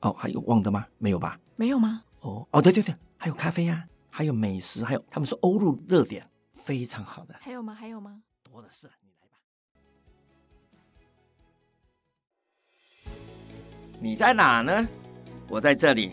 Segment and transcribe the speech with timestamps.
[0.00, 0.86] 哦，还有忘的吗？
[0.98, 1.38] 没有吧？
[1.56, 2.02] 没有吗？
[2.20, 7.34] 哦哦，对对对，还有咖啡呀、啊，还有美食，还有他们说欧陆热点，非常好的。
[7.40, 7.74] 还有吗？
[7.74, 8.22] 还有吗？
[8.42, 9.38] 多的是，你来吧。
[14.00, 14.86] 你在哪呢？
[15.48, 16.12] 我在这里。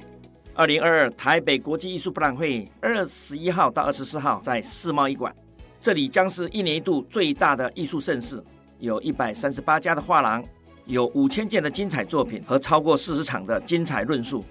[0.58, 5.36] 二零二二台北国际艺术博览会二十一号到二十四号在世贸一馆，
[5.82, 8.42] 这里将是一年一度最大的艺术盛事，
[8.80, 10.42] 有一百三十八家的画廊。
[10.86, 14.46] 有五千件的精彩作品和超过四十场的精彩论述，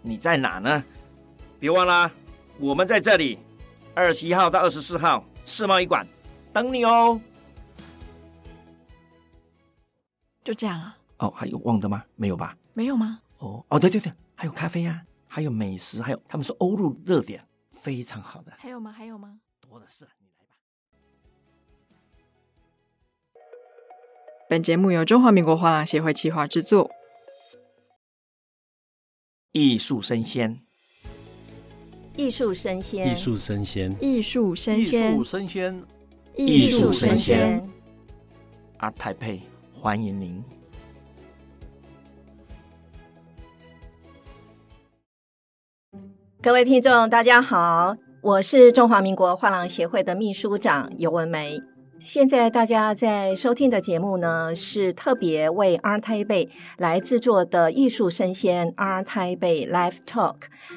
[0.00, 0.84] 你在哪呢？
[1.60, 2.10] 别忘了，
[2.58, 3.38] 我们在这里，
[3.94, 6.06] 二十一号到二十四号世贸一馆
[6.52, 7.20] 等你哦。
[10.42, 10.98] 就这样啊。
[11.18, 12.04] 哦，还有忘的吗？
[12.16, 12.56] 没有吧？
[12.74, 13.20] 没有吗？
[13.38, 18.52] 哦哦，对对对，还有咖啡呀、啊，还有美食，还有他们说欧陆热点，非常好的。
[18.58, 18.90] 还有吗？
[18.90, 19.38] 还有吗？
[19.60, 20.04] 多的是。
[24.52, 26.90] 本节目由中华民国画廊协会企划制作。
[29.52, 30.60] 艺术生鲜，
[32.16, 35.82] 艺术生鲜，艺术生鲜，艺术生鲜，艺术生鲜，
[36.36, 37.66] 艺术声鲜。
[38.78, 39.40] ART TAIPEI，
[39.72, 40.44] 欢迎您。
[46.42, 51.58] 各位听众，大家好，我是中华民国画廊协会的秘书长尤文玫。
[52.04, 60.34] 现在大家在收听的节目呢，是特别为 ARTBE 来制作的艺术生鲜 ARTBE Live Talk。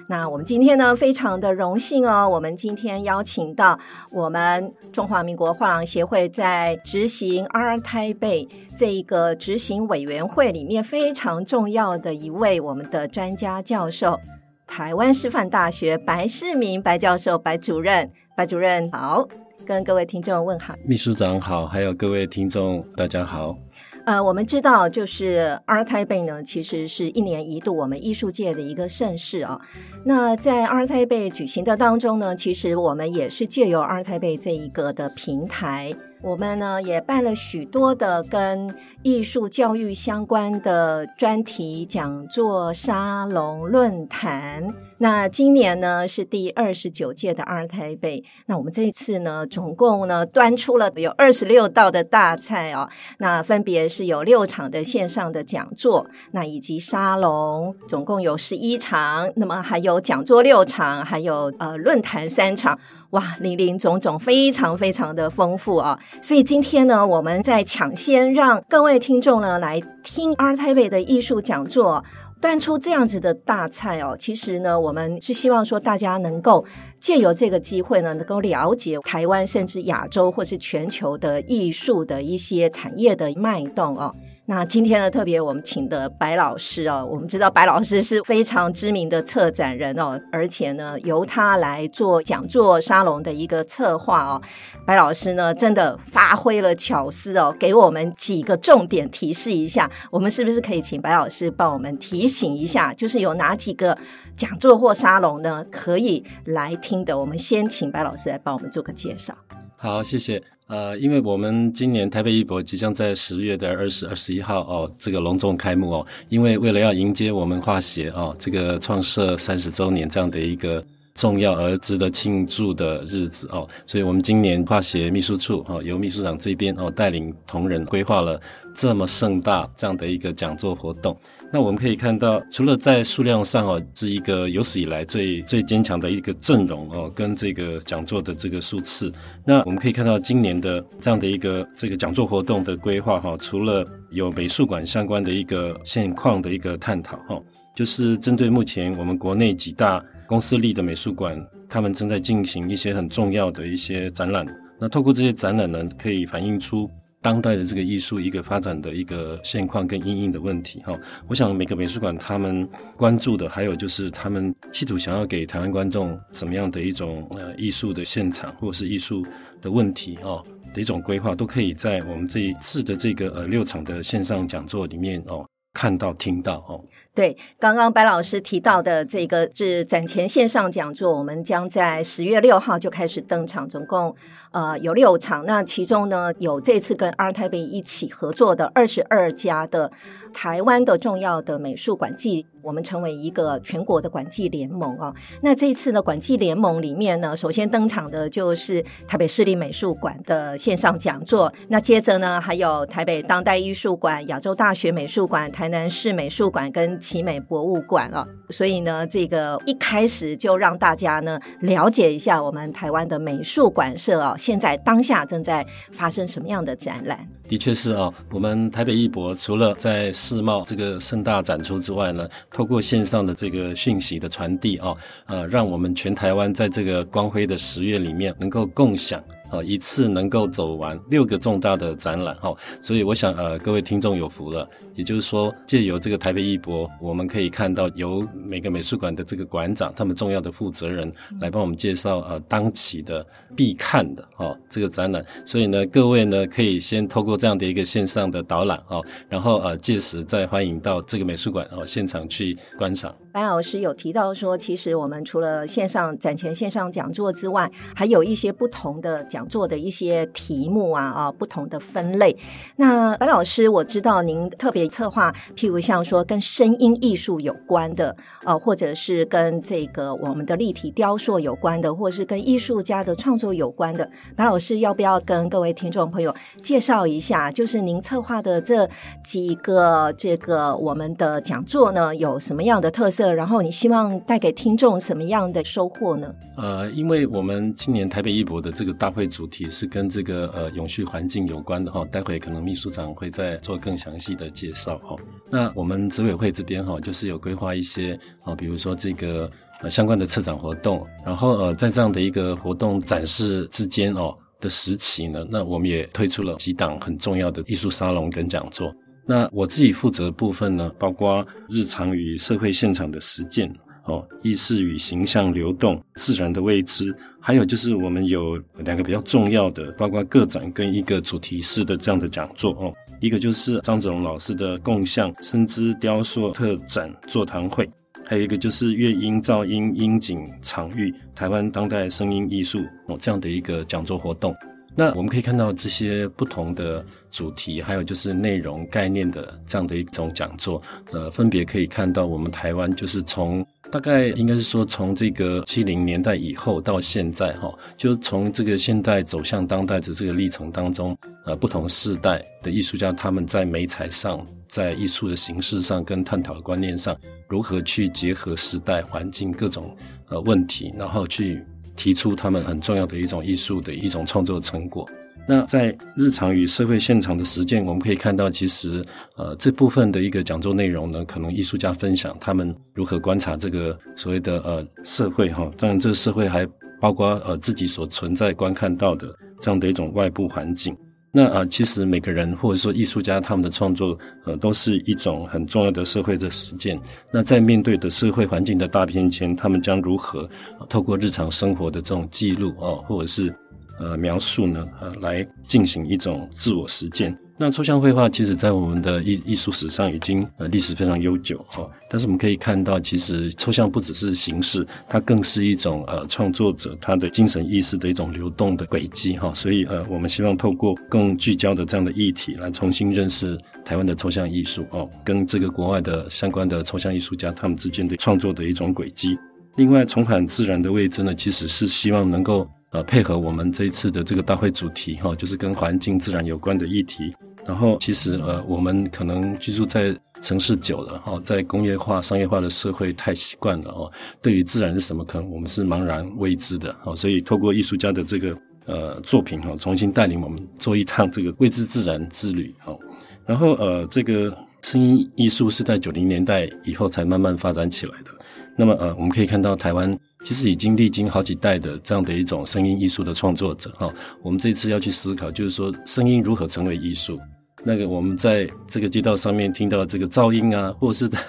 [0.08, 3.80] 那我们今天呢，非常的荣幸哦，我们今天邀请到
[4.12, 8.48] 我们中华民国画廊协会在执行 ARTBE
[8.78, 14.20] 这一个执行委员会里面非常重要的一位我们的专家教授，
[14.68, 19.28] 台湾师范大学白世明白教授白主任，白主任好。
[19.66, 23.58] 跟各位听众问好，秘书长好，还有各位听众大家好。
[24.06, 29.60] 呃，我们知道，就是 ART TAIPEI 呢，其实是一年一度我们艺术界的一个盛事啊。
[30.06, 38.72] 那在 ART TAIPEI 举行的当中呢，其实我们也是借由 ART TAIPEI 这一个的平台，我们呢也办了许多的跟
[39.06, 44.74] 艺术教育相关的专题讲座、沙龙、论坛。
[44.98, 52.90] 那今年呢是第二十九届的 ART TAIPEI，那我们这一次呢，总共呢端出了有二十六道的大菜哦，
[53.20, 62.80] 那分别是有六场的线上的讲座，那以及沙龙，总共有十一场，那么还有讲座六场，还有呃论坛三场，
[63.12, 66.00] 哇，林林总总，非常非常的丰富啊！
[66.24, 72.04] 所以今天呢，我们在抢先让各位听众呢来听 ART TAIPEI 的艺术讲座。
[72.42, 76.64] 端出这样子的大菜哦，其实呢，我们是希望说大家能够
[77.00, 84.14] 借由这个机会呢，能够了解台湾甚至亚洲或是全球的艺术的一些产业的脉动哦。
[84.48, 94.40] 那今天呢，特别我们请的白老师哦，我们知道白老师是非常知名的策展人哦，而且呢，由他来做讲座沙龙的一个策划哦。
[94.86, 103.98] 白老师呢，真的发挥了巧思哦，给我们几个重点提示一下，我们是不是可以请白老师帮我们提醒一下，就是有哪几个
[104.38, 107.18] 讲座或沙龙呢，可以来听的？
[107.18, 109.34] 我们先请白老师来帮我们做个介绍。
[109.76, 110.55] 好，谢谢。
[110.68, 116.08] 呃，因为我们今年台北艺博即将在十月的二十、二十一号哦，这个隆重开幕哦。
[116.28, 120.84] 因为为了要迎接我们化协哦，这个创设三十周年这样的一个
[121.16, 128.40] 重要而值得庆祝的日子哦，所以我们今年画协秘书处哦，由秘书长这边哦带领同仁规划了
[128.76, 131.18] 这么盛大这样的一个讲座活动。
[131.54, 139.10] 那我们可以看到，除了在数量上哦，是一个有史以来最最坚强的一个阵容哦，跟这个讲座的这个数次。
[139.46, 147.42] 那我们可以看到，今年的这样的一个这个讲座活动的规划哈，除了有美术馆相关的一个现况的一个探讨哈，
[147.74, 151.40] 就是针对目前我们国内几大公司立的美术馆，
[151.70, 154.46] 他们正在进行一些很重要的一些展览。
[154.80, 156.90] 那透过这些展览呢，可以反映出。
[157.22, 160.96] 当代的这个艺术一个发展的一个现况跟因应的问题哈，
[161.28, 169.26] 我想每个美术馆他们关注的，还有就是他们企图想要给台湾观众什么样的一种呃艺术的现场，或者是艺术
[169.60, 175.44] 的问题哦的一种规划，都可以在我们这一次的这个呃六场的线上讲座里面哦
[175.74, 176.80] 看到听到哦。
[177.16, 184.14] 对，刚刚白老师提到的这个是展前线上讲座，我们将在十月六号就开始登场，总共
[184.56, 185.46] 呃有六场。
[185.46, 189.92] 那其中呢，有这次跟 ART TAIPEI 一起合作的二十二家的
[190.34, 195.14] 台湾的重要的美术馆际，我们成为一个全国的馆际联盟啊。
[195.42, 217.28] 那这一次呢，馆际联盟里面呢，首先登场的就是台北市立美术馆的线上讲座，那接着呢，还有台北当代艺术馆、亚洲大学美术馆、台南市美术馆跟奇美博物馆啊，所以呢，这个一开始就让大家呢了解一下我们台湾的美术馆社啊，现在当下正在发生什么样的展览？
[217.50, 224.94] 的确是啊，我们台北艺博除了在世贸这个盛大展出之外呢，透过线上的这个讯息的传递啊，
[225.26, 229.20] 呃，让我们全台湾在这个光辉的十月里面能够共享。
[229.50, 234.68] 啊，一次能够走完六个重大的展览，哈，所以我想，呃，各位听众有福了。
[234.96, 241.12] 也就是说，借由这个台北艺博，我们可以看到由每个美术馆的这个馆长，他们重要的负责人
[241.42, 243.26] 来帮我们介绍，呃，当期的
[243.56, 245.24] 必看的，哦，这个展览。
[245.46, 253.14] 所以呢，各位呢，可以先透过这样的一个线上的导览，哦，然后呃，届时再欢迎到这个美术馆哦现场去观赏。
[253.36, 262.34] 白老师有提到说，其实我们除了线上展前线上讲座之外，还有一些不同的讲座的一些题目啊啊，不同的分类。
[262.78, 268.16] 那白老师，我知道您特别策划，譬如像说跟声音艺术有关的，
[268.46, 274.10] 呃，或者是跟这个我们的立体雕塑有关的，或者是跟艺术家的创作有关的。
[274.38, 276.34] 白老师要不要跟各位听众朋友
[276.64, 278.90] 介绍一下，就是您策划的这
[279.26, 283.25] 几个这个我们的讲座呢，有什么样的特色？
[283.34, 286.34] 然后你希望带给听众什么样的收获呢？
[286.58, 295.16] 呃，因为我们今年台北艺博的这个大会主题是跟这个呃永续环境有关的哈，待会可能秘书长会再做更详细的介绍哈。
[295.50, 299.50] 那我们执委会这边哈，就是有规划一些啊，比如说这个
[299.82, 308.94] 呃相关的策展活动，然后呃在这样的一个活动展示之间哦的时期呢，那我们也推出了几档很重要的艺术沙龙跟讲座。
[309.26, 313.74] 那我自己负责的部分呢，包括日常与社会现场的实践，
[314.04, 327.90] 哦，意识与形象流动，自然的未知，还有就是我们有两个比较重要的，包括个展跟一个主题式的这样的讲座哦，一个就是张子龙老师的共象声姿雕塑特展座谈会，
[328.24, 334.56] 还有一个就是乐音噪音音景场域台湾当代声音艺术哦这样的一个讲座活动。
[334.98, 340.82] 那我们可以看到这些不同的主题，还有就是内容概念的这样的一种讲座，
[341.12, 357.16] 呃，分别可以看到我们台湾就是从大概应该是说从这个七零年代以后到现在哈，就从这个现代走向当代的这个历程当中，呃，不同世代的艺术家他们在媒材上，在艺术的形式上跟探讨的观念上，
[357.50, 359.94] 如何去结合时代环境各种
[360.30, 361.62] 呃问题，然后去。
[361.96, 365.08] 提出他们很重要的一种艺术的一种创作成果。
[365.48, 369.06] 那在日常与社会现场的实践，我们可以看到，其实
[369.36, 376.68] 呃这部分的一个讲座内容呢，可能艺术家分享他们如何观察这个所谓的呃社会哈，当然这个社会还
[377.00, 379.28] 包括呃自己所存在观看到的
[379.62, 380.98] 这样的一种外部环境。
[381.38, 386.98] 那啊，其实每个人或者说艺术家他们的创作，呃，都是一种很重要的社会的实践。
[387.30, 390.50] 那在面对的社会环境的大变迁，他们将如何
[390.88, 393.54] 透过日常生活的这种记录啊，或者是
[394.00, 397.38] 呃描述呢，呃，来进行一种自我实践。
[397.58, 409.54] 那抽象绘画其实，在我们的艺艺术史上已经呃历史非常悠久哈，但是我们可以看到，其实抽象不只是形式，它更是一种呃创作者他的精神意识的一种流动的轨迹哈。
[409.54, 419.40] 所以呃，我们希望透过更聚焦的这样的议题，来重新认识台湾的抽象艺术哦，跟这个国外的相关的抽象艺术家他们之间的创作的一种轨迹。
[419.78, 422.70] 另外，重返自然的未知呢，其实是希望能够。
[422.92, 427.36] 呃，配合我们这一次的这个大会主题哈，就是跟环境自然有关的议题。
[427.66, 434.10] 然后，其实呃，我们可能居住在城市久了哈，在工业化、商业化的社会太习惯了哦。
[434.42, 437.14] 对于自然是什么，可能我们是茫然未知的哦。
[437.14, 442.98] 所以，透过艺术家的这个呃作品哈，重新带领我们做一趟这个未知自然之旅哦。
[443.46, 448.32] 然后呃，这个声音艺术是在九零年代以后才慢慢发展起来的。
[448.78, 450.18] 那么呃，我们可以看到台湾。
[450.46, 457.40] 其实已经历经好几代的这样的一种声音艺术的创作者哈，我们这次要去思考，就是说声音如何成为艺术。
[457.84, 461.40] 那个我们在这个街道上面听到这个噪音啊，或者是在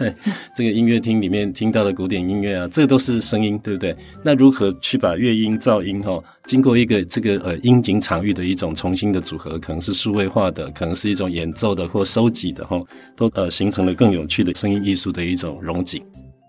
[0.54, 3.94] 这个音乐厅里面听到的古典音乐啊，这都是声音，对不对？
[4.22, 12.82] 那如何去把乐音、噪音哈，经过一个这个呃音景场域的一种重新的组合，可能是数位化的，可能是一种演奏的或收集的哈，
[13.14, 16.02] 都呃形成了更有趣的声音艺术的一种荣景。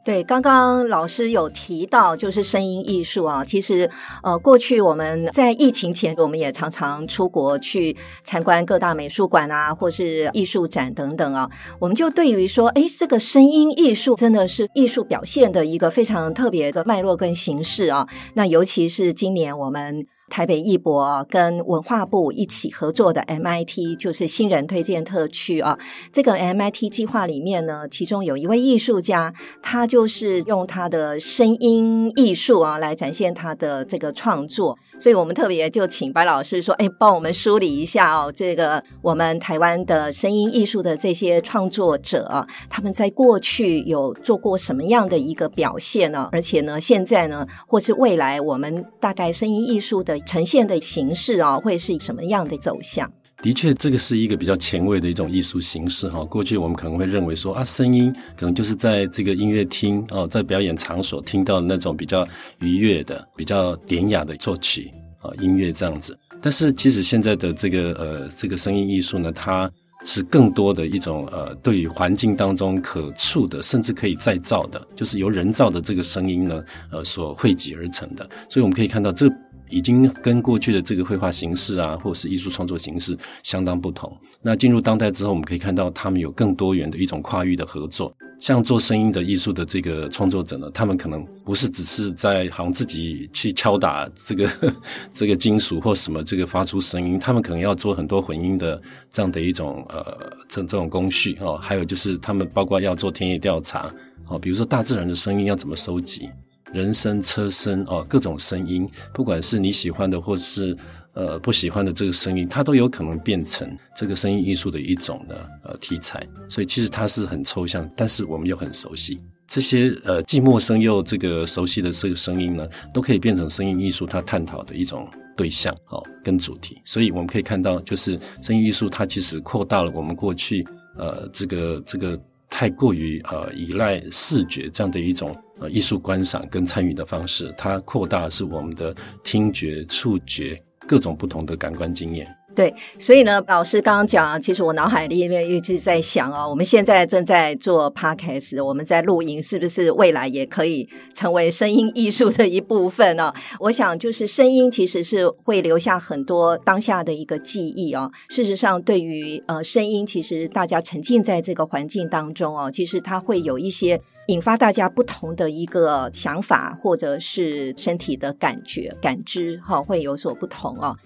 [0.08, 3.44] 对，刚刚老师有提到，就是声音艺术啊。
[3.44, 3.92] 其实，
[4.24, 11.50] 呃，过去我们在疫情前，我们也常常出国去参观各大美术馆啊，或是艺术展等等啊。
[11.78, 18.08] 我们就对于说，哎，这个声音艺术真的是艺术表现的一个非常特别的脉络跟形式啊。
[18.36, 20.08] 那尤其是今年我们。
[20.30, 25.78] 台北艺博跟文化部一起合作的 MIT 就是新人推荐特区啊，
[26.12, 46.28] 这个 MIT 计划里面呢，其中有一位艺术家，他就是用他的声音艺术啊来展现他的这个创作，所以我们特别就请白老师说，哎，帮我们梳理一下哦，这个我们台湾的声音艺术的这些创作者，他们在过去有做过什么样的一个表现呢？
[46.34, 50.17] 而且呢，现在呢，或是未来，我们大概声音艺术的。
[50.26, 53.12] 呈现的形式啊，会是什么样的走向？
[53.44, 56.26] 的确，这个是一个比较前卫的一种艺术形式哈。
[56.26, 62.28] 过去我们可能会认为说啊，声音可能就是在这个音乐厅哦，在表演场所听到的那种比较
[62.62, 66.18] 愉悦的、比较典雅的作曲啊音乐这样子。
[66.42, 69.72] 但是其实现在的这个呃这个声音艺术呢，它
[70.04, 78.28] 是更多的一种呃对于环境当中可触的，甚至可以再造的，就是由人造的这个声音呢呃所汇集而成的。
[78.50, 79.32] 所以我们可以看到这。
[79.70, 84.16] 已经跟过去的这个绘画形式啊，或是艺术创作形式相当不同。
[84.42, 88.14] 那进入当代之后，我们可以看到他们有更多元的一种跨域的合作。
[88.40, 94.48] 像做声音的艺术的这个创作者呢，他们可能不是只是在好像自己去敲打这个
[95.10, 98.80] 这个金属或什么这个发出声音，他们可能要做很多混音的
[99.12, 101.58] 这样的一种呃这这种工序哦。
[101.58, 103.92] 还有就是他们包括要做田野调查
[104.28, 106.30] 哦，比如说大自然的声音要怎么收集。
[106.74, 110.76] 人声、车声哦，各种声音，不管是你喜欢的，或是
[111.14, 116.22] 呃不喜欢的这个声音，它都有可能变成这个声音艺术的一种呢呃题材。
[116.50, 126.82] 所以其实它是很抽象，但是我们又很熟悉这些呃既陌生又这个熟悉的这个声音呢，都可以变成声音艺术它探讨的一种对象哦跟主题。
[126.84, 135.36] 所以我们可以看到，就是声音艺术它其实扩大了我们过去呃这个这个太过于呃依赖视觉这样的一种。
[135.60, 140.56] 呃，艺术观赏跟参与的方式，它扩大的是我们的听觉、触觉
[140.88, 142.28] 各种不同的感官经验。
[142.58, 153.32] 对，所以呢，老师刚刚讲，其实我脑海里面一直在想哦，我们现在正在做 podcast，我们在录音，是不是未来也可以成为声音艺术的一部分呢？
[153.60, 158.12] 我想，就是声音其实是会留下很多当下的一个记忆哦。
[158.30, 170.98] 事实上，对于呃声音，其实大家沉浸在这个环境当中哦，其实它会有一些引发大家不同的一个想法，或者是身体的感觉、感知哈、会有所不同哦。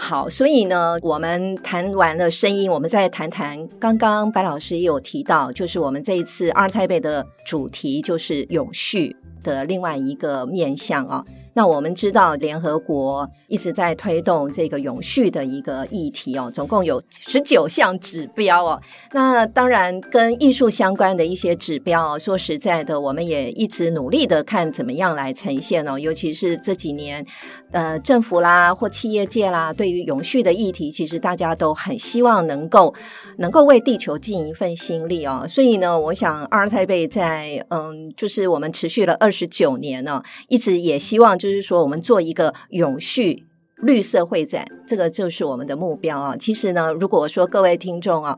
[0.00, 11.24] 好，所以呢，我们谈完了声音，我们再谈谈刚刚白老师也有提到，就是我们这一次 ART TAIPEI 的主题就是永续的另外一个面向啊。
[11.54, 18.80] 那我们知道，联合国一直在推动这个永续的一个议题哦，总共有十九项指标哦。
[19.10, 25.98] 那当然，跟艺术相关的一些指标哦，说实在的，我们也一直努力的看怎么样来呈现哦。
[25.98, 27.26] 尤其是这几年，
[27.72, 32.94] 呃，政府啦或企业界啦，对于永续的议题，其实大家都很希望能够
[33.38, 35.44] 能够为地球尽一份心力哦。
[35.48, 41.48] 所以呢，我想阿尔泰贝在嗯，就是我们持续了二十九年呢，一直也希望就。
[41.48, 43.46] 就是说，我们做一个永续
[43.76, 46.36] 绿色会展，这个就是我们的目标啊。
[46.36, 48.36] 其实呢，如果说各位听众啊，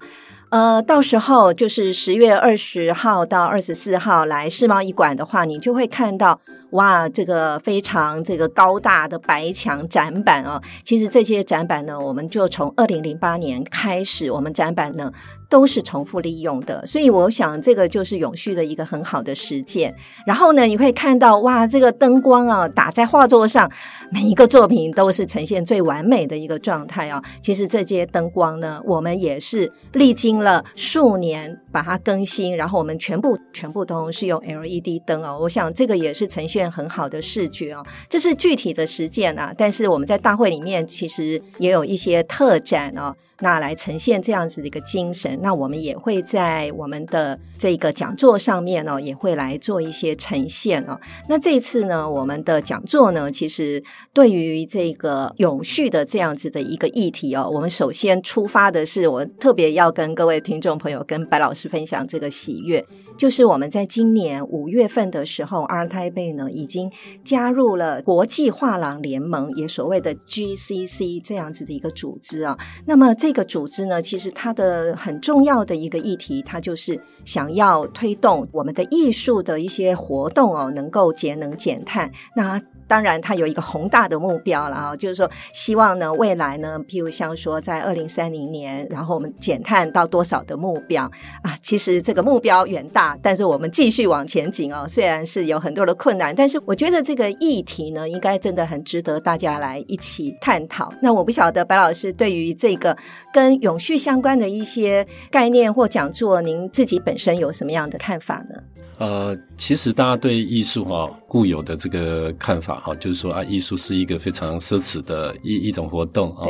[0.51, 10.61] 呃，到时候就是十月二十号到二十四号来世贸一馆的话，你就会看到哇，这个非常这个高大的白墙展板啊。
[10.85, 15.13] 其实这些展板呢，我们就从二零零八年开始，我们展板呢。
[15.51, 19.93] 都是重复利用的，所以我想这个就是永续的一个很好的实践。
[20.25, 23.69] 然后呢，你会看到哇，这个灯光啊打在画作上，
[24.13, 27.21] 每一个作品都是呈现最完美的一个状态啊。
[27.43, 35.37] 其实这些灯光呢，我们也是历经了数年把它更新，然后我们全部全部都是用 LED 灯啊。
[35.37, 37.85] 我想这个也是呈现很好的视觉啊。
[38.09, 43.13] 这是具体的实践啊，但是我们在大会里面其实也有一些特展啊。
[43.41, 45.39] 那来呈现这样子的一个精神。
[45.43, 50.99] 那我们也会在我们的这个讲座上面呢，也会来做一些呈现哦。
[51.29, 53.83] 那这次呢，我们的讲座呢，其实
[54.13, 62.85] 对于这个永续的这样子的一个议题哦，我们首先出发的是，我特别要跟各位听众朋友跟白老师分享这个喜悦。
[63.21, 66.91] 就是我们在今年五月份的时候阿尔泰贝呢已经
[67.23, 72.57] 加入了国际画廊联盟，也所谓的 GCC 这样子的一个组织啊。
[72.87, 82.11] 那么这个组织呢，其实它的很重要的一个议题，它就是想要推动我们的艺术的一些活动哦，能够节能减碳。
[82.35, 82.59] 那
[82.91, 91.05] 当然，它有一个宏大的目标了啊，就是说，希望呢，未来呢，譬如像说，在二零三零年，然后我们减碳到多少的目标
[91.43, 91.57] 啊？
[91.63, 94.89] 其实这个目标远大，但是我们继续往前进哦。
[94.89, 100.93] 虽然是有很多的困难，但是我觉得这个议题呢，应该真的很值得大家来一起探讨。
[101.01, 102.97] 那我不晓得白老师对于这个
[103.33, 108.61] 跟永续相关的一些概念或讲座，您自己本身有什么样的看法呢？
[109.01, 116.47] 呃，其实大家对艺术哈固有的这个看法哈，就是说啊，艺术是一个非常奢侈的一一种活动啊。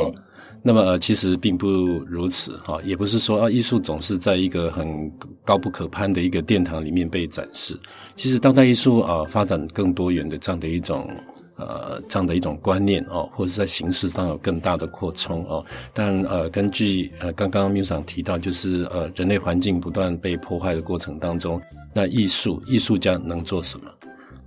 [0.61, 5.09] 那么呃，其实并不如此哈，也不是说啊，艺术总是在一个很
[5.45, 7.79] 高不可攀的一个殿堂里面被展示。
[8.17, 11.09] 其实当代艺术啊，发展更多元的这样的一种。
[11.61, 15.65] 呃，这样的一种观念哦，或者是在形式上有更大的扩充哦。
[15.93, 21.61] 但呃，根据呃刚刚 Miu 提到，就是呃人类环境不断被破坏的过程当中，
[21.93, 23.89] 那艺术艺术家能做什么？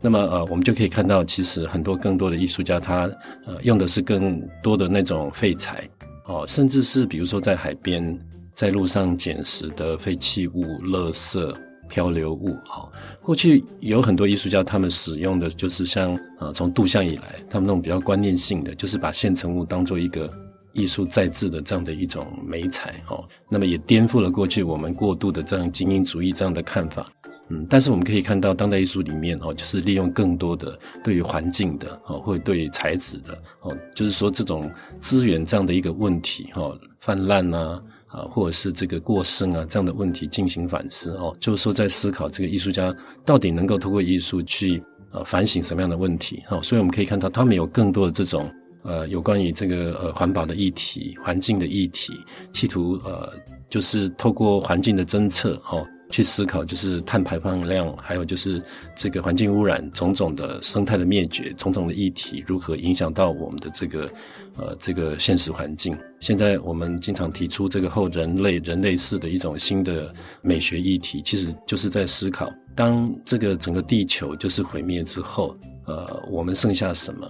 [0.00, 3.10] 那么呃，我们就可以看到，其实很多更多的艺术家他
[3.46, 5.88] 呃用的是更多的那种废材
[6.26, 8.18] 哦，甚至是比如说在海边、
[8.52, 11.54] 在路上捡拾的废弃物、垃圾。
[11.94, 12.90] 漂流物啊，
[13.22, 20.28] 过去有很多艺术家，他们使用的就是像呃，从杜象以来，他们那种比较观念性的，就是把现成物当做一个
[20.72, 23.24] 艺术再制的这样的一种媒材哦。
[23.48, 27.06] 那么也颠覆了过去我们过度的这样精英主义这样的看法。
[27.48, 37.80] 嗯，但是我们可以看到，当代艺术里面哦，就是利用更多的对于环境的哦，或者对于材质的哦，就是说这种资源这样的一个问题哦，泛滥啊。
[38.14, 42.94] 啊，或者是这个过剩啊，这样的问题进行反思哦，就是说在思考这个艺术家
[43.24, 44.80] 到底能够通过艺术去
[45.10, 48.48] 呃反省什么样的问题哦，所以我们可以看到他们有更多的这种
[48.82, 52.12] 呃有关于这个呃环保的议题、环境的议题，
[52.52, 53.32] 企图呃
[53.68, 55.84] 就是透过环境的侦测哦。
[56.10, 58.62] 去思考，就是碳排放量，还有就是
[58.94, 64.10] 这个环境污染，种种的生态的灭绝，种种的议题如何影响到我们的这个
[64.56, 65.96] 呃这个现实环境。
[66.20, 77.28] 现在我们经常提出这个后人类人类式的一种新的美学议题，其实就是在思考，当这个整个地球就是毁灭之后，呃，我们剩下什么？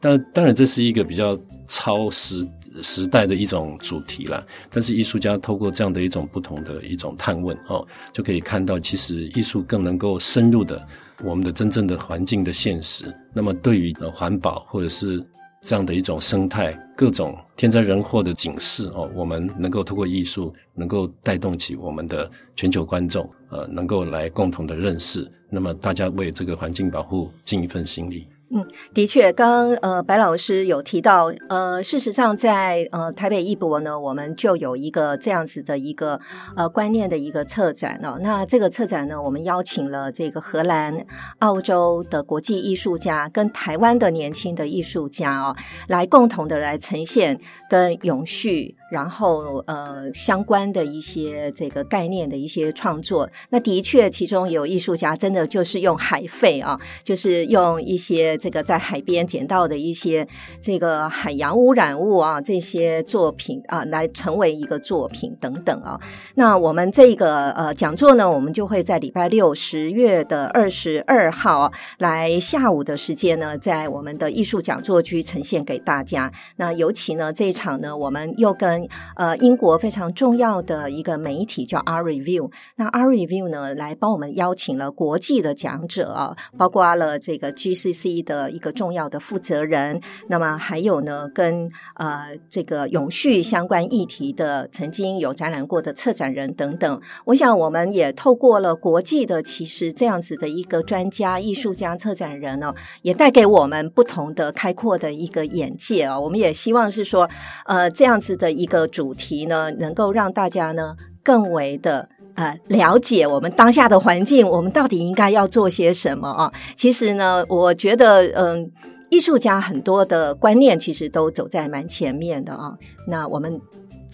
[0.00, 2.48] 但当然，这是一个比较超时。
[2.80, 10.86] 时代的一种主题啦，但是艺术家透过这样的一种不同的一种探问哦，就可以看到，其实艺术更能够深入的
[11.22, 13.12] 我们的真正的环境的现实。
[13.34, 15.24] 那么，对于环保或者是
[15.62, 25.30] 这样的一种生态各种天灾人祸的警示哦，我们能够透过艺术，能够带动起我们的全球观众，呃，能够来共同的认识。
[25.50, 28.26] 那么，大家为这个环境保护尽一份心力。
[28.54, 36.20] 嗯，的确，刚刚呃白老师有提到，呃，事实上在呃台北艺博呢，我们就有一个这样子的一个
[36.54, 38.18] 呃观念的一个策展哦。
[38.20, 40.94] 那这个策展呢，我们邀请了这个荷兰、
[41.38, 45.56] 澳洲的国际艺术家跟台湾的年轻的艺术家哦，
[45.88, 48.76] 来共同的来呈现跟永续。
[48.92, 60.28] 然后，呃，相关的一些这个概念的一些创作，那的确，其中有艺术家真的就是用海废啊，就是用一些这个在海边捡到的一些
[60.60, 65.98] 这个海洋污染物啊，这些作品啊，来成为一个作品等等啊。
[66.34, 76.30] 那我们这个呃讲座呢，我们就会在礼拜六十月的二十二号，来下午的时间呢，在我们的艺术讲座区呈现给大家。
[76.56, 78.81] 那尤其呢，这一场呢，我们又跟
[79.16, 97.00] 呃，英国非常重要的一个媒体叫 R Review，那 R Review 呢，来帮我们邀请了国际的讲者啊，包括了这个 GCC 的一个重要的负责人，那么还有呢，跟呃这个永续相关议题的曾经有展览过的策展人等等。
[97.26, 106.18] 我想我们也透过了国际的其实这样子的一个专家、艺术家、策展人呢，也带给我们不同的开阔的一个眼界啊。
[106.18, 107.30] 我们也希望是说，
[107.66, 108.66] 呃，这样子的一。
[108.72, 116.52] 个主题呢，能够让大家呢更为的呃了解我们当下的环境，我们到底应该要做些什么啊？
[116.74, 118.72] 其实呢，我觉得嗯，
[119.10, 122.72] 艺术家很多的观念其实都走在蛮前面的啊。
[123.06, 123.60] 那我们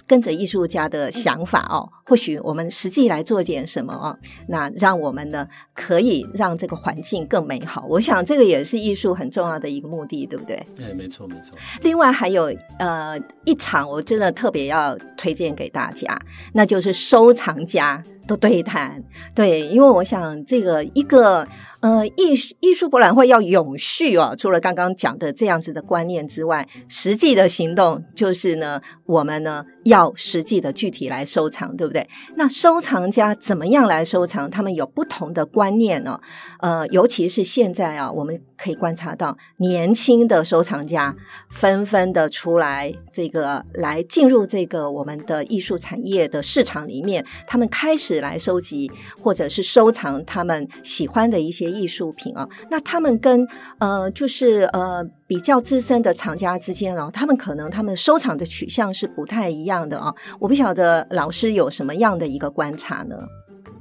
[0.09, 4.19] 跟着艺术家的想法哦，或许我们实际来做点什么哦，
[4.49, 7.85] 那让我们呢可以让这个环境更美好。
[7.89, 10.57] 我想这个也是艺术很重要的一个目的，对不对？
[10.81, 11.57] 哎，没错，没错。
[11.83, 16.19] 另外还有呃一场，我真的特别要推荐给大家，
[16.55, 19.03] 那就是收藏家的对谈。
[19.35, 21.45] 对，因为我想这个一个。
[21.81, 32.05] 呃，艺术艺术博览会要永续哦，除了刚刚讲的这样子的观念之外，实际的行动就是呢，我们呢要实际的具体来收藏，对不对？
[32.35, 34.51] 那收藏家怎么样来收藏？
[34.51, 36.19] 他们有不同的观念哦。
[36.59, 41.15] 呃，尤其是现在啊，我们可以观察到年轻的收藏家
[41.49, 48.91] 纷纷的出来，这个来进入这个我们的艺术产业的市场里面，他们开始来收集
[49.23, 51.69] 或者是收藏他们喜欢的一些。
[51.79, 53.47] 艺术品啊，那他们跟
[53.79, 60.13] 呃，就是呃比较资深的藏家之间啊，他们可能他们收藏的取向是不太一样的啊。
[60.41, 63.17] 我不晓得老师有什么样的一个观察呢？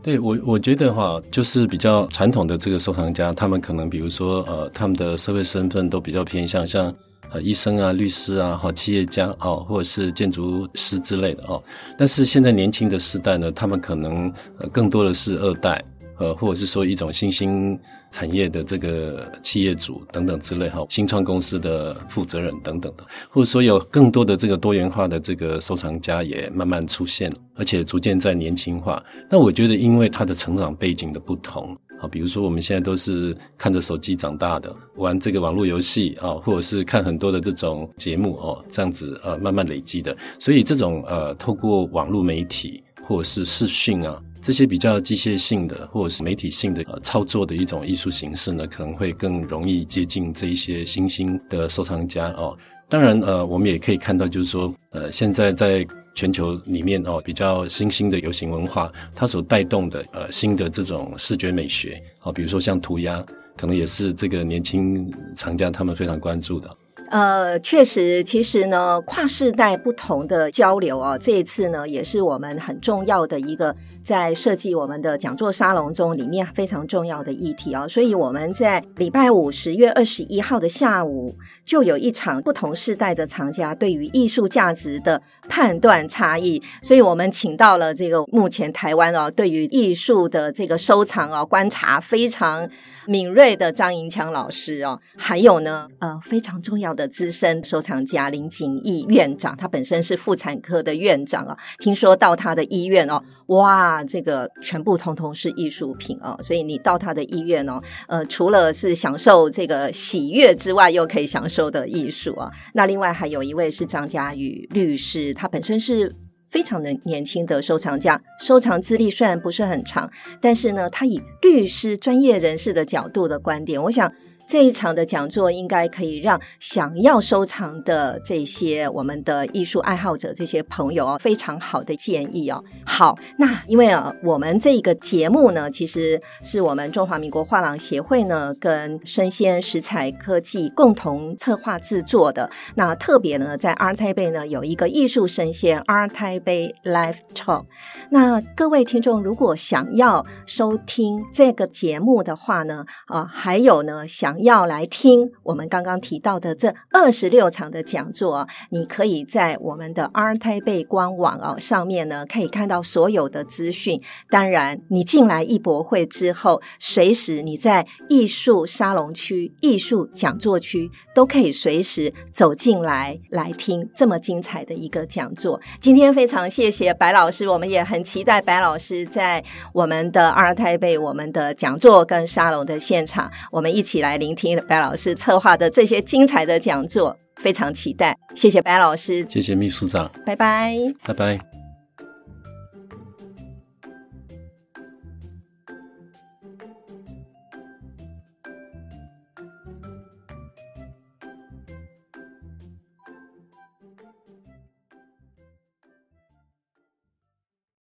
[0.03, 6.93] 对我，我觉得哈，就是比较传统的这个收藏家，他们可能比如说呃，他们的社会身份都比较偏向像
[7.31, 11.61] 呃医生啊、律师啊、哈企业家哦，或者是建筑师之类的哦。
[11.97, 15.83] 但是现在年轻的时代呢，他们可能呃更多的是二代。
[16.19, 28.99] 呃，或者是说一种新兴产业的这个企业主等等之类哈，新创公司的负责人等等的，或者说有更多的这个多元化的这个收藏家也慢慢出现，而且逐渐在年轻化。
[29.29, 44.21] 那我觉得，因为他的成长背景的不同啊，比如说我们现在都是看着手机长大的，玩这个网络游戏啊，或者是看很多的这种节目哦，这样子呃慢慢累积的，所以这种呃透过网络媒体或者是视讯啊。
[44.39, 52.57] 这些比较机械性的或者是媒体性的呃操作的一种艺术形式呢，可能会更容易接近这一些新兴的收藏家哦。
[52.87, 55.85] 当然，呃，我们也可以看到，就是说，呃，现在在
[56.17, 63.23] 全球里面哦，比较新兴的游行文化，它所带动的呃新的这种视觉美学哦，比如说像涂鸦，
[63.55, 66.75] 可能也是这个年轻藏家他们非常关注的。
[67.09, 77.87] 呃，确实，其实呢，跨世代不同的交流哦，这一次呢，也是我们很重要的一个在设计我们的讲座沙龙中里面非常重要的议题哦。
[77.87, 86.61] 所以我们在礼拜五十月二十一号的下午，就有一场不同世代的藏家对于艺术价值的判断差异。
[86.81, 92.69] 所以我们请到了这个目前台湾哦，对于艺术的这个收藏哦，观察非常
[93.05, 101.57] 敏锐的张银强老师哦，还有呢，呃，非常重要的资深收藏家林景义院长，他本身是妇产科的院长啊。
[101.77, 112.51] 听说到他的医院哦，哇，这个全部通通是艺术品哦，所以你到他的医院哦，呃，除了是享受这个喜悦之外，又可以享受的艺术啊。
[112.73, 116.13] 那另外还有一位是张家宇律师，他本身是。
[116.49, 124.09] 非常的年轻的收藏家，收藏资历虽然不是很长，但是呢，他以律师专业人士的角度的观点，我想。
[124.47, 132.63] 这一场的讲座应该可以让想要收藏的这些我们的艺术爱好者这些朋友哦，非常好的建议哦。
[132.85, 142.49] 好，那因为啊，我们这个节目呢，其实是我们中华民国画廊协会呢跟生鲜食材科技共同策划制作的。
[142.75, 147.65] 那特别呢，在 ART TAIPEI 呢有一个艺术生鲜 ART TAIPEI Live Talk。
[148.09, 154.36] 那各位听众如果想要收听这个节目的话呢，啊，还有呢想。
[154.43, 164.01] 要来听我们刚刚提到的这二十六场的讲座，你可以在我们的 ART TAIPEI 官网哦上面呢，可以看到所有的资讯。
[164.29, 175.59] 当然，你进来艺博会之后，随时你在艺术沙龙区、艺术讲座区都可以随时走进来来听这么精彩的一个讲座。
[175.79, 188.17] 今天非常谢谢白老师，我们也很期待白老师在我们的 ART TAIPEI 我们的讲座跟沙龙的现场，我们一起来聆聆听白老师策划的这些精彩的讲座，非常期待。
[188.35, 191.56] 谢谢白老师，谢谢秘书长，拜拜，拜拜。